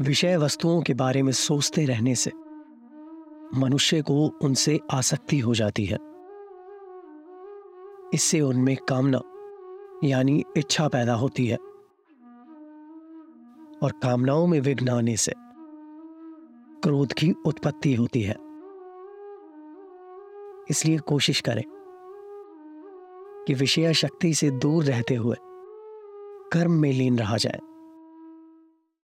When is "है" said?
5.84-5.98, 11.46-11.56, 18.22-18.36